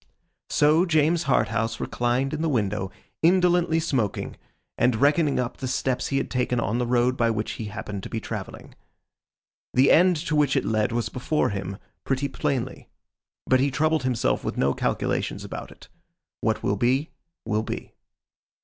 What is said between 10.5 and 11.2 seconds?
it led was